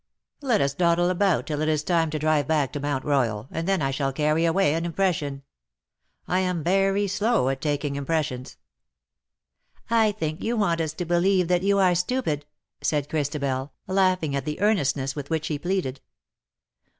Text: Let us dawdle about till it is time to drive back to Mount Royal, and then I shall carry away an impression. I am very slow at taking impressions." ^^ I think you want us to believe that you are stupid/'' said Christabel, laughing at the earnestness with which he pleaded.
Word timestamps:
Let 0.41 0.61
us 0.61 0.73
dawdle 0.73 1.11
about 1.11 1.45
till 1.45 1.61
it 1.61 1.69
is 1.69 1.83
time 1.83 2.09
to 2.09 2.17
drive 2.17 2.47
back 2.47 2.73
to 2.73 2.79
Mount 2.79 3.05
Royal, 3.05 3.47
and 3.51 3.67
then 3.67 3.83
I 3.83 3.91
shall 3.91 4.11
carry 4.11 4.45
away 4.45 4.73
an 4.73 4.83
impression. 4.83 5.43
I 6.27 6.39
am 6.39 6.63
very 6.63 7.05
slow 7.05 7.49
at 7.49 7.61
taking 7.61 7.95
impressions." 7.95 8.57
^^ 9.91 9.95
I 9.95 10.11
think 10.11 10.41
you 10.41 10.57
want 10.57 10.81
us 10.81 10.93
to 10.93 11.05
believe 11.05 11.49
that 11.49 11.61
you 11.61 11.77
are 11.77 11.91
stupid/'' 11.93 12.45
said 12.81 13.09
Christabel, 13.09 13.73
laughing 13.85 14.35
at 14.35 14.43
the 14.43 14.59
earnestness 14.59 15.15
with 15.15 15.29
which 15.29 15.49
he 15.49 15.59
pleaded. 15.59 16.01